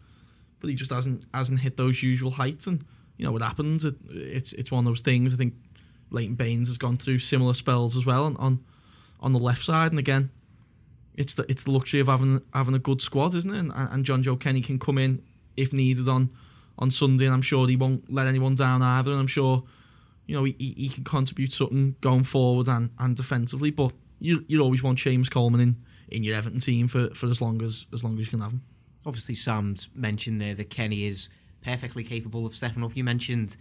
[0.60, 2.84] But he just hasn't hasn't hit those usual heights, and
[3.16, 3.84] you know what happens.
[3.84, 5.32] It, it's it's one of those things.
[5.32, 5.54] I think
[6.10, 8.64] Leighton Baines has gone through similar spells as well on on,
[9.20, 10.30] on the left side, and again,
[11.14, 13.58] it's the it's the luxury of having having a good squad, isn't it?
[13.58, 15.22] And, and Jonjoe Kenny can come in
[15.56, 16.30] if needed on
[16.78, 19.10] on Sunday, and I'm sure he won't let anyone down either.
[19.10, 19.64] And I'm sure
[20.26, 23.70] you know he, he can contribute something going forward and, and defensively.
[23.70, 25.76] But you you always want Seamus Coleman in,
[26.08, 28.52] in your Everton team for, for as long as as long as you can have
[28.52, 28.62] him.
[29.04, 31.28] Obviously, Sam's mentioned there that Kenny is
[31.62, 32.96] perfectly capable of stepping up.
[32.96, 33.56] You mentioned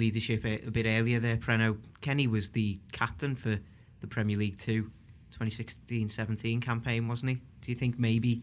[0.00, 1.78] leadership a, a bit earlier there, Preno.
[2.00, 3.58] Kenny was the captain for
[4.00, 4.90] the Premier League 2
[5.38, 7.34] 2016-17 campaign, wasn't he?
[7.60, 8.42] Do you think maybe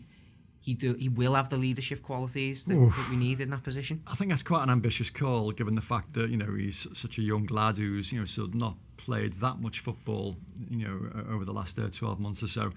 [0.59, 4.01] he do he will have the leadership qualities that, that we need in that position?
[4.07, 7.17] I think that's quite an ambitious call, given the fact that you know he's such
[7.17, 10.37] a young lad who's you know sort of not played that much football,
[10.69, 12.71] you know, over the last uh, 12 months or so.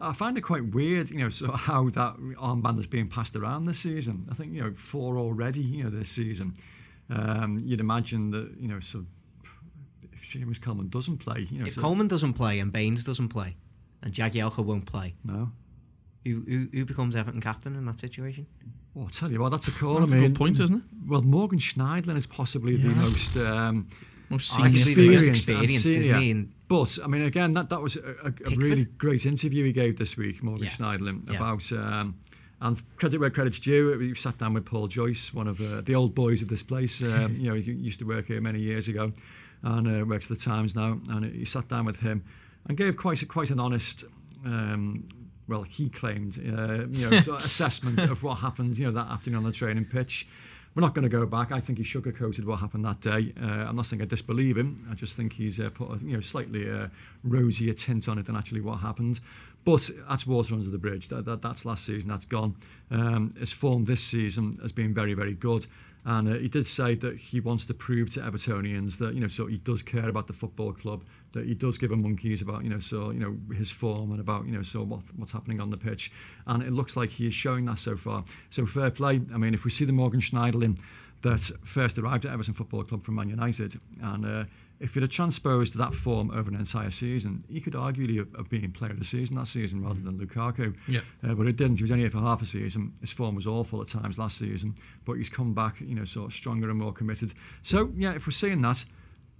[0.00, 3.66] I find it quite weird, you know, so how that armband is being passed around
[3.66, 4.26] this season.
[4.30, 6.54] I think you know four already, you know, this season.
[7.10, 9.04] Um, you'd imagine that you know, so
[10.12, 13.28] if Seamus Coleman doesn't play, you know, if so, Coleman doesn't play and Baines doesn't
[13.28, 13.56] play
[14.02, 15.50] and Jagielka won't play, no.
[16.24, 18.46] who, who who becomes Everton captain in that situation?
[18.94, 20.00] Well, I'll tell you what, that's a call.
[20.00, 20.82] That's I a mean, good point, isn't it?
[21.06, 23.88] Well, Morgan Schneiderlin is possibly the most um,
[24.28, 26.00] Most Arguably senior most experienced and experienced, senior.
[26.00, 26.30] isn't he?
[26.30, 29.72] And But I mean, again, that that was a, a, a really great interview he
[29.72, 30.70] gave this week, Morgan Yeah.
[30.72, 31.36] Schneiderlin, Yeah.
[31.36, 31.72] about.
[31.72, 32.18] Um,
[32.60, 33.96] and credit where credit's due.
[33.98, 37.02] We sat down with Paul Joyce, one of uh, the old boys of this place.
[37.02, 39.12] Um, you know, he used to work here many years ago,
[39.62, 41.00] and uh, works for the Times now.
[41.08, 42.24] And he sat down with him
[42.68, 44.04] and gave quite a, quite an honest.
[44.44, 45.08] Um,
[45.48, 49.10] well, he claimed, uh, you know, sort of assessment of what happened, you know, that
[49.10, 50.28] afternoon on the training pitch.
[50.74, 51.50] we're not going to go back.
[51.50, 53.32] I think he sugarcoated what happened that day.
[53.42, 54.86] Uh, I'm not saying I disbelieve him.
[54.90, 56.88] I just think he's uh, put a you know slightly uh,
[57.24, 59.18] rosier tint on it than actually what happened.
[59.64, 61.08] But that's water under the bridge.
[61.08, 62.08] That, that, that's last season.
[62.08, 62.56] That's gone.
[62.90, 65.66] Um, his form this season has been very, very good.
[66.04, 69.28] And uh, he did say that he wants to prove to Evertonians that you know,
[69.28, 72.64] so he does care about the football club, that he does give a monkeys about
[72.64, 75.60] you know, so you know his form and about you know, so what, what's happening
[75.60, 76.10] on the pitch.
[76.46, 78.24] And it looks like he is showing that so far.
[78.48, 79.20] So fair play.
[79.34, 80.78] I mean, if we see the Morgan Schneiderlin
[81.20, 84.44] that first arrived at Everton Football Club from Man United, and uh,
[84.80, 88.48] if it had transposed that form over an entire season, he could arguably have, have
[88.48, 90.74] been player of the season that season rather than Lukaku.
[90.88, 91.00] Yeah.
[91.22, 91.76] Uh, but it didn't.
[91.76, 92.94] He was only here for half a season.
[93.00, 96.30] His form was awful at times last season, but he's come back, you know, sort
[96.30, 97.34] of stronger and more committed.
[97.62, 98.84] So yeah, if we're seeing that,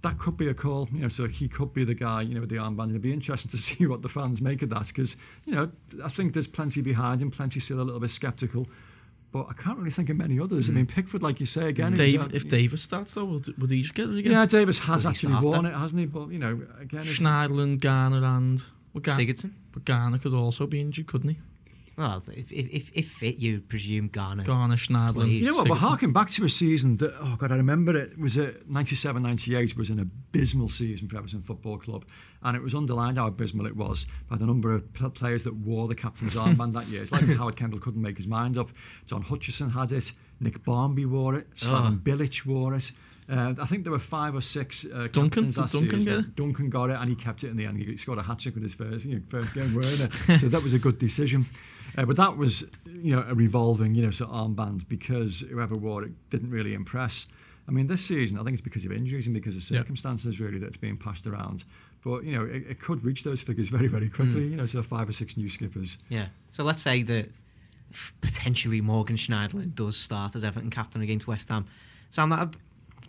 [0.03, 0.87] that could be a call.
[0.93, 2.91] You know, so he could be the guy, you know, with the armband.
[2.91, 5.71] It'd be interesting to see what the fans make of that because, you know,
[6.03, 8.67] I think there's plenty behind him, plenty still a little bit sceptical
[9.31, 10.67] but I can't really think of many others.
[10.67, 10.71] Mm.
[10.71, 11.93] I mean, Pickford, like you say again.
[11.93, 14.31] Dave, if Davies starts though, would, would he just get it again?
[14.31, 16.05] Yeah, Davies has actually worn it, hasn't he?
[16.05, 18.61] But you know, again, Schneiderlin, Gana, and
[18.93, 19.51] well, Gar- Sigurdsson.
[19.71, 21.39] But Gana could also be injured, couldn't he?
[22.01, 24.43] Well, if, if, if fit, you presume Gana.
[24.43, 25.29] Gana, Schneiderlin.
[25.29, 28.17] You know what, but harking back to a season that, oh God, I remember it,
[28.17, 32.05] was it 97 98 was an abysmal season for Everton Football Club.
[32.41, 35.87] And it was underlined how abysmal it was by the number of players that wore
[35.87, 37.03] the captain's armband that year.
[37.03, 38.71] It's like Howard Kendall couldn't make his mind up.
[39.05, 42.03] John Hutchison had it, Nick Barmby wore it, Slaven oh.
[42.03, 42.91] Bilic wore it.
[43.31, 46.03] Uh, I think there were five or six uh, Duncan, that Duncan season.
[46.03, 46.35] Get it?
[46.35, 47.77] Duncan got it, and he kept it in the end.
[47.77, 50.11] He scored a hat trick with his first, you know, first game wearing it.
[50.39, 51.43] so that was a good decision.
[51.97, 55.75] Uh, but that was, you know, a revolving, you know, sort of armband because whoever
[55.75, 57.27] wore it didn't really impress.
[57.67, 60.45] I mean, this season, I think it's because of injuries and because of circumstances, yeah.
[60.45, 61.63] really, that's being passed around.
[62.03, 64.51] But, you know, it, it, could reach those figures very, very quickly, mm.
[64.51, 65.97] you know, so five or six new skippers.
[66.09, 66.27] Yeah.
[66.51, 67.29] So let's say that
[68.21, 71.67] potentially Morgan Schneiderlin does start as Everton captain against West Ham.
[72.09, 72.55] Sam, that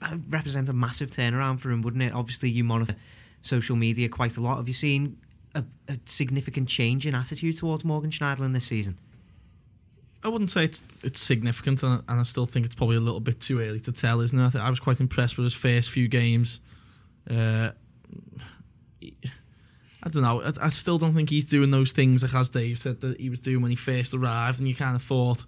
[0.00, 2.12] that represents a massive turnaround for him, wouldn't it?
[2.12, 2.96] Obviously, you monitor
[3.42, 4.56] social media quite a lot.
[4.56, 5.16] Have you seen
[5.54, 8.98] a, a significant change in attitude towards Morgan Schneiderlin this season?
[10.24, 13.40] I wouldn't say it's it's significant, and, I still think it's probably a little bit
[13.40, 14.56] too early to tell, isn't it?
[14.56, 16.60] I, I was quite impressed with his first few games.
[17.28, 17.70] Uh,
[20.02, 20.42] I don't know.
[20.42, 23.30] I, I, still don't think he's doing those things like as Dave said that he
[23.30, 25.44] was doing when he first arrived, and you kind of thought,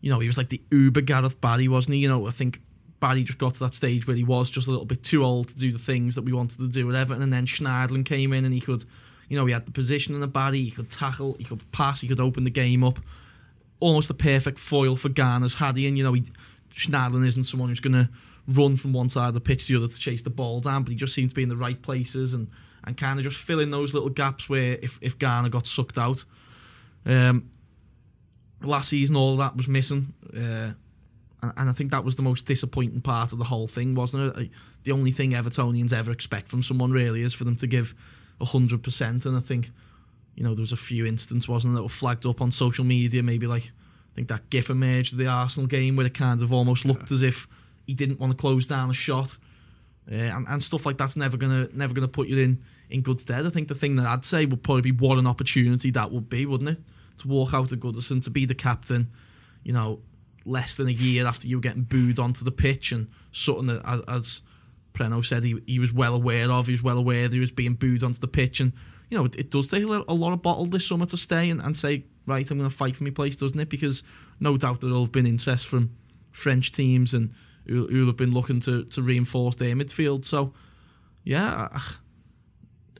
[0.00, 2.00] you know, he was like the Uber Gareth Barry, wasn't he?
[2.00, 2.60] You know, I think
[3.00, 5.48] Barry just got to that stage where he was just a little bit too old
[5.48, 8.32] to do the things that we wanted to do at Everton, and then Schneiderlin came
[8.32, 8.84] in and he could,
[9.30, 12.00] you know, he had the position in the body, he could tackle, he could pass,
[12.00, 12.98] he could open the game up.
[13.78, 16.24] Almost the perfect foil for Garner's Haddy, and you know, he,
[16.74, 18.10] Schneiderlin isn't someone who's going to
[18.48, 20.82] run from one side of the pitch to the other to chase the ball down,
[20.82, 22.48] but he just seems to be in the right places and,
[22.84, 25.96] and kind of just fill in those little gaps where if, if Gana got sucked
[25.96, 26.24] out.
[27.06, 27.50] Um,
[28.60, 30.12] last season, all that was missing.
[30.34, 30.72] Uh,
[31.42, 34.36] and, and I think that was the most disappointing part of the whole thing, wasn't
[34.36, 34.50] it?
[34.82, 37.94] The only thing Evertonians ever expect from someone really is for them to give
[38.46, 39.26] hundred percent.
[39.26, 39.70] And I think,
[40.34, 42.84] you know, there was a few instances, wasn't there, that were flagged up on social
[42.84, 43.22] media.
[43.22, 43.64] Maybe like
[44.12, 47.10] I think that GIF emerged of the Arsenal game where it kind of almost looked
[47.10, 47.16] yeah.
[47.16, 47.46] as if
[47.86, 49.36] he didn't want to close down a shot,
[50.10, 53.20] uh, and, and stuff like that's never gonna never gonna put you in in good
[53.20, 53.46] stead.
[53.46, 56.28] I think the thing that I'd say would probably be what an opportunity that would
[56.28, 56.78] be, wouldn't it?
[57.18, 59.10] To walk out of Goodison, to be the captain,
[59.62, 60.00] you know,
[60.44, 63.08] less than a year after you were getting booed onto the pitch and
[63.46, 64.42] that, as, as
[64.92, 66.66] Preno said, he, he was well aware of.
[66.66, 68.60] He was well aware that he was being booed onto the pitch.
[68.60, 68.72] And,
[69.08, 71.50] you know, it, it does take a, a, lot of bottle this summer to stay
[71.50, 73.68] and, and say, right, I'm going to fight for my place, doesn't it?
[73.68, 74.02] Because
[74.38, 75.90] no doubt there'll have been interest from
[76.32, 77.32] French teams and
[77.66, 80.24] who, who have been looking to, to reinforce their midfield.
[80.24, 80.52] So,
[81.24, 81.78] yeah,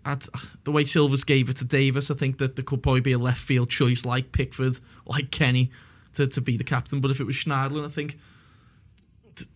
[0.05, 0.29] at
[0.65, 3.19] the way Silvers gave it to Davies, I think that there could probably be a
[3.19, 5.71] left field choice like Pickford, like Kenny,
[6.15, 7.01] to, to be the captain.
[7.01, 8.19] But if it was Schneiderlin, I think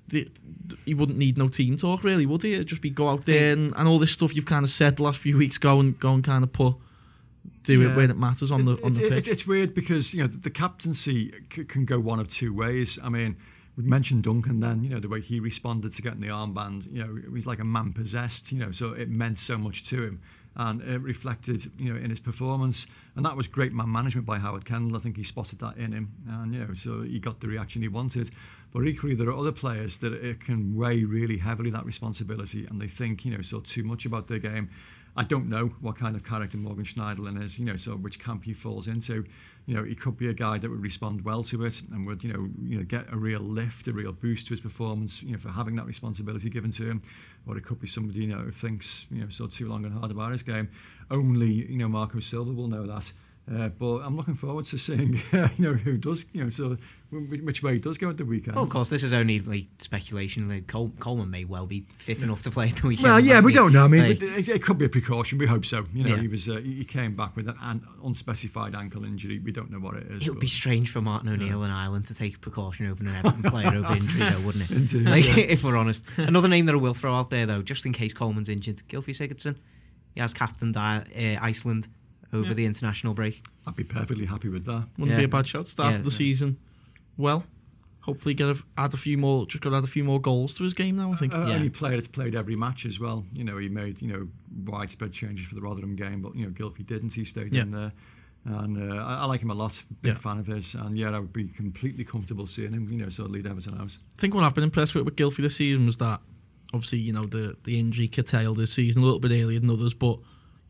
[0.08, 0.28] the,
[0.66, 2.54] the, he wouldn't need no team talk, really, would he?
[2.54, 4.96] It'd just be go out there and, and all this stuff you've kind of said
[4.96, 5.58] the last few weeks.
[5.58, 6.74] Go and go and kind of put
[7.62, 7.90] do yeah.
[7.90, 9.26] it when it matters on the on the pitch.
[9.26, 12.52] It, it's weird because you know the, the captaincy c- can go one of two
[12.52, 12.98] ways.
[13.02, 13.36] I mean,
[13.76, 14.84] we mentioned Duncan then.
[14.84, 16.92] You know the way he responded to getting the armband.
[16.92, 18.52] You know, it was like a man possessed.
[18.52, 20.20] You know, so it meant so much to him
[20.56, 22.86] and it reflected, you know, in his performance.
[23.16, 24.96] And that was great man management by Howard Kendall.
[24.96, 27.82] I think he spotted that in him, and you know, so he got the reaction
[27.82, 28.30] he wanted.
[28.74, 32.80] But equally, there are other players that it can weigh really heavily that responsibility, and
[32.80, 34.68] they think, you know, so too much about their game.
[35.16, 38.42] I don't know what kind of character Morgan Schneiderlin is, you know, so which camp
[38.42, 39.24] he falls into.
[39.66, 42.24] You know, he could be a guy that would respond well to it and would,
[42.24, 45.32] you know, you know, get a real lift, a real boost to his performance, you
[45.32, 47.02] know, for having that responsibility given to him.
[47.46, 49.96] Or it could be somebody, you know, who thinks, you know, so too long and
[49.96, 50.68] hard about his game.
[51.12, 53.12] Only, you know, Marco Silva will know that.
[53.52, 56.78] Uh, but I'm looking forward to seeing, you know, who does, you know, so
[57.10, 58.56] which way he does go at the weekend.
[58.56, 60.48] Well, of course, this is only like speculation.
[60.48, 63.04] Like Col- Coleman may well be fit enough to play at the weekend.
[63.06, 63.84] Well, yeah, we don't know.
[63.84, 65.36] I mean, Like- it, it could be a precaution.
[65.38, 65.84] We hope so.
[65.92, 66.22] You know, Yeah.
[66.22, 69.38] he was uh, he came back with an unspecified ankle injury.
[69.38, 70.22] We don't know what it is.
[70.22, 73.14] It would but- be strange for Martin O'Neill and Ireland to take precaution over an
[73.14, 74.76] Everton player over injury, though, wouldn't it?
[74.76, 75.36] Indeed, like, yeah.
[75.36, 76.02] if we're honest.
[76.16, 79.10] Another name that I will throw out there, though, just in case Coleman's injured, Gylfi
[79.14, 79.56] Sigurdsson.
[80.14, 81.88] He has captained uh, Iceland
[82.34, 82.54] over Yeah.
[82.54, 83.42] the international break.
[83.66, 84.88] I'd be perfectly happy with that.
[84.98, 85.18] Wouldn't Yeah.
[85.18, 85.68] be a bad shot.
[85.68, 86.02] Start Yeah.
[86.02, 86.58] the season
[87.16, 87.46] well.
[88.00, 89.46] Hopefully, get a, add a few more.
[89.46, 91.10] Just got to add a few more goals to his game now.
[91.12, 91.34] I think.
[91.34, 91.54] Uh, Yeah.
[91.54, 93.24] Only player that's played every match as well.
[93.32, 94.28] You know, he made you know
[94.66, 97.14] widespread changes for the Rotherham game, but you know, Gylfi didn't.
[97.14, 97.62] He stayed Yeah.
[97.62, 97.92] in there,
[98.44, 99.82] and uh, I, I like him a lot.
[100.02, 100.18] Big Yeah.
[100.18, 102.92] fan of his, and yeah, I would be completely comfortable seeing him.
[102.92, 103.96] You know, sort of lead Everton out.
[104.18, 106.20] I think what I've been impressed with with Gylfi this season was that
[106.74, 109.94] obviously you know the the injury curtailed his season a little bit earlier than others,
[109.94, 110.18] but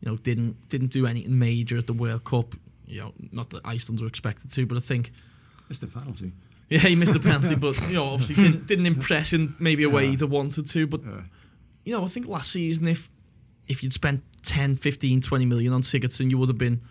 [0.05, 2.55] you know didn't didn't do anything major at the World Cup.
[2.87, 5.11] You know, not that Iceland were expected to, but I think
[5.67, 6.31] missed the penalty.
[6.69, 9.89] yeah he missed a penalty, but you know obviously didn't didn't impress in maybe a
[9.89, 10.11] way Yeah.
[10.11, 10.87] he'd have wanted to.
[10.87, 11.21] But Uh,
[11.83, 13.09] you know I think last season if
[13.67, 16.81] if you'd spent 10, 15, 20 million on Sigurdsson, you would have been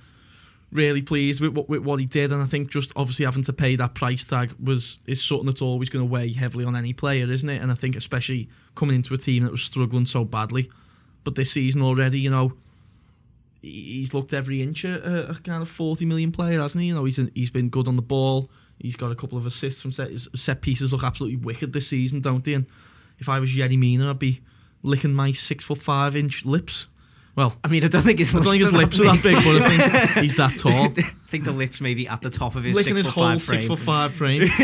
[0.72, 2.32] really pleased with what, with what he did.
[2.32, 5.62] And I think just obviously having to pay that price tag was is something that's
[5.62, 7.62] always going to weigh heavily on any player, isn't it?
[7.62, 10.68] And I think especially coming into a team that was struggling so badly,
[11.22, 12.54] but this season already, you know,
[13.64, 16.88] he's looked every inch a, a kind of forty million player, hasn't he?
[16.88, 18.50] You know, he's he's been good on the ball.
[18.78, 20.92] He's got a couple of assists from set his set pieces.
[20.92, 22.54] Look absolutely wicked this season, don't they?
[22.54, 22.66] And
[23.18, 24.40] if I was Yerry Mina, I'd be
[24.82, 26.86] licking my six foot five inch lips.
[27.36, 29.34] Well, I mean, I don't think his I don't think his lips are that big,
[29.34, 30.84] but I think he's that tall.
[30.96, 33.30] I think the lips maybe at the top of his Licking six his foot whole
[33.30, 33.62] five frame.
[33.62, 34.42] six foot five frame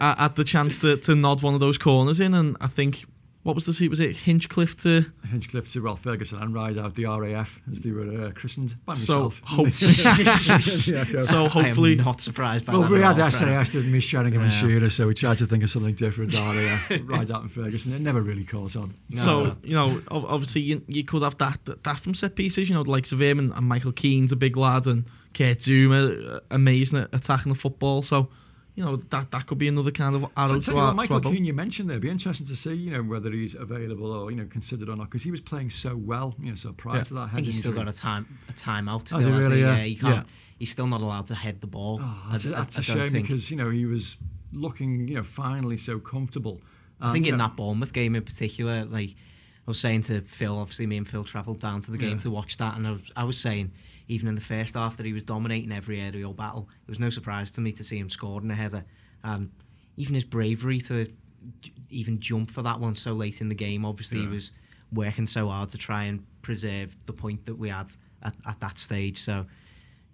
[0.00, 3.04] uh, the chance to, to nod one of those corners in, and I think
[3.46, 3.88] what was the seat?
[3.88, 5.06] Was it Hinchcliffe to?
[5.30, 8.94] Hinchcliffe to Ralph Ferguson and ride out the RAF as they were uh, christened by
[8.94, 9.40] So myself.
[9.44, 9.68] hope,
[10.88, 11.22] yeah, go.
[11.24, 12.90] so I hopefully am not surprised by Well, that.
[12.90, 14.60] we at had all, SAS and Miss Sheringham and Yeah.
[14.60, 16.32] Shearer, so we tried to think of something different.
[16.34, 17.92] RAF, ride out in Ferguson.
[17.92, 18.94] It never really caught on.
[19.10, 19.56] No, so no.
[19.62, 22.68] you know, obviously you, you could have that that from set pieces.
[22.68, 25.04] You know, the likes of him and, and Michael Keane's a big lad, and
[25.34, 28.02] Kurt Zouma uh, amazing at attacking the football.
[28.02, 28.28] So
[28.76, 30.94] you know that that could be another kind of arrow So, to our, what, to
[30.96, 31.32] Michael our bow.
[31.32, 34.30] Keane, you mentioned there, it'd be interesting to see, you know, whether he's available or
[34.30, 36.98] you know considered or not, because he was playing so well, you know, so prior
[36.98, 37.04] Yeah.
[37.04, 39.06] to that I head think he's still got a time a timeout.
[39.08, 39.60] Still, he hasn't really?
[39.62, 39.78] Yeah.
[39.82, 40.14] he can't.
[40.14, 40.22] Yeah.
[40.58, 42.00] He's still not allowed to head the ball.
[42.02, 44.16] Oh, that's, a- I- that's I a shame think- because you know he was
[44.52, 46.60] looking, you know, finally so comfortable.
[47.00, 50.20] I think um, in know, that Bournemouth game in particular, like I was saying to
[50.22, 52.16] Phil, obviously me and Phil travelled down to the game Yeah.
[52.18, 53.72] to watch that, and I was, I was saying
[54.08, 56.68] even in the first half that he was dominating every aerial battle.
[56.86, 58.84] It was no surprise to me to see him scoring a header,
[59.24, 59.50] and
[59.96, 61.06] even his bravery to
[61.90, 63.84] even jump for that one so late in the game.
[63.84, 64.52] Obviously, he was
[64.92, 67.90] working so hard to try and preserve the point that we had
[68.22, 69.22] at, at that stage.
[69.22, 69.46] So,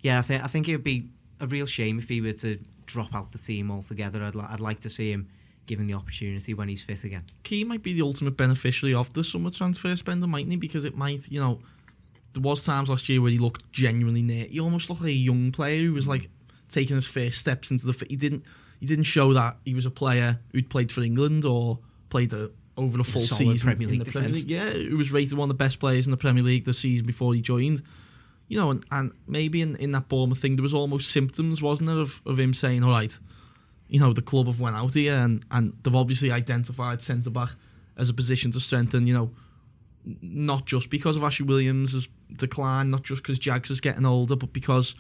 [0.00, 2.59] yeah, I think I think it would be a real shame if he were to
[2.87, 4.22] drop out the team altogether.
[4.22, 5.28] I'd, li- I'd like to see him
[5.66, 7.24] given the opportunity when he's fit again.
[7.44, 10.57] Key might be the ultimate beneficiary of the summer transfer spender, mightn't he?
[10.57, 11.61] Because it might, you know,
[12.32, 14.46] there was times last year where he looked genuinely near.
[14.46, 16.12] He almost looked like a young player who was hmm.
[16.12, 16.30] like
[16.68, 18.06] taking his first steps into the.
[18.08, 18.44] He didn't.
[18.80, 21.78] He didn't show that he was a player who'd played for England or
[22.10, 24.48] played a, over a full season Premier in League the Premier defence.
[24.48, 24.50] League.
[24.50, 27.06] Yeah, who was rated one of the best players in the Premier League the season
[27.06, 27.82] before he joined.
[28.48, 31.88] You know, and, and maybe in, in that Bournemouth thing, there was almost symptoms, wasn't
[31.88, 33.16] there, of, of him saying, "All right,
[33.92, 37.50] you know, the club have went out here and, and they've obviously identified centre back
[37.96, 39.30] as a position to strengthen, you know,
[40.20, 44.52] not just because of Ashley Williams' decline, not just because Jags is getting older, but
[44.52, 44.94] because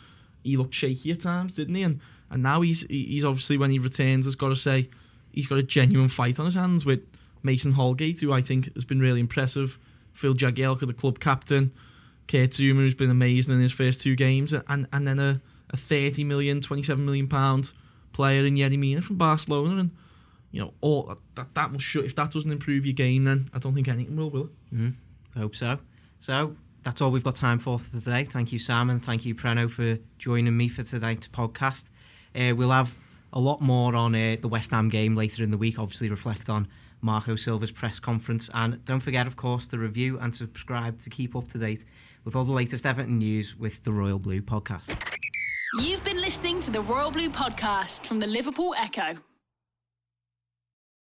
[0.44, 1.82] he looked shaky at times, didn't he?
[1.82, 4.88] And and now he's he's obviously when he returns has got to say
[5.32, 7.00] he's got a genuine fight on his hands with
[7.42, 9.78] Mason Holgate, who I think has been really impressive.
[10.12, 11.72] Phil Jagielka, the club captain,
[12.28, 15.76] Kurt Zouma, who's been amazing in his first two games, and and then a, a
[15.76, 17.72] 30 million, 27 million pound
[18.12, 19.90] player in Yerry from Barcelona, and
[20.52, 22.00] you know all that that will show.
[22.00, 24.74] If that doesn't improve your game, then I don't think anything will, will it?
[24.74, 24.94] Mm,
[25.34, 25.78] I hope so.
[26.20, 28.24] So that's all we've got time for for today.
[28.24, 29.00] Thank you, Simon.
[29.00, 31.86] Thank you, Preno, for joining me for tonight's podcast.
[32.34, 32.94] Uh, we'll have
[33.32, 35.78] a lot more on uh, the West Ham game later in the week.
[35.78, 36.68] Obviously, reflect on
[37.00, 41.34] Marco Silva's press conference, and don't forget, of course, to review and subscribe to keep
[41.34, 41.84] up to date
[42.24, 44.96] with all the latest Everton news with the Royal Blue podcast.
[45.80, 49.16] You've been listening to the Royal Blue podcast from the Liverpool Echo.